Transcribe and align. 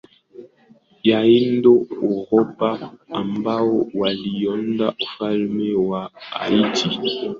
ya 1.09 1.19
Indo 1.29 1.73
Uropa 2.09 2.91
ambao 3.11 3.87
waliunda 3.93 4.93
ufalme 5.01 5.73
wa 5.73 6.11
Wahiti 6.39 6.89